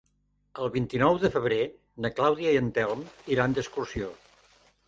El 0.63 0.71
vint-i-nou 0.75 1.19
de 1.25 1.31
febrer 1.35 1.59
na 2.05 2.13
Clàudia 2.21 2.57
i 2.57 2.59
en 2.65 2.75
Telm 2.79 3.05
iran 3.37 3.57
d'excursió. 3.59 4.13